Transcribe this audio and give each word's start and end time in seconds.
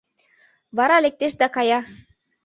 Вара 0.77 0.97
лектеш 1.03 1.33
да 1.41 1.47
кая. 1.55 1.79